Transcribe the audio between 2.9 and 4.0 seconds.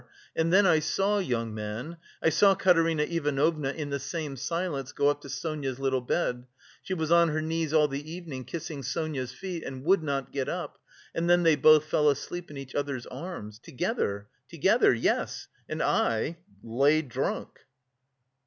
Ivanovna, in the